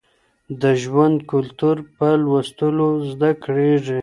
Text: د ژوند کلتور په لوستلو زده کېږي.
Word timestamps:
د 0.61 0.63
ژوند 0.83 1.17
کلتور 1.31 1.77
په 1.97 2.07
لوستلو 2.23 2.89
زده 3.11 3.31
کېږي. 3.43 3.99